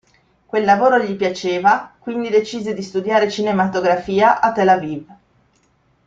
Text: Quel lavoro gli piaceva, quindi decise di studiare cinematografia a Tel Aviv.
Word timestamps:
Quel 0.47 0.65
lavoro 0.65 0.97
gli 0.97 1.15
piaceva, 1.15 1.93
quindi 1.99 2.29
decise 2.29 2.73
di 2.73 2.81
studiare 2.81 3.29
cinematografia 3.29 4.41
a 4.41 4.51
Tel 4.51 4.67
Aviv. 4.69 5.15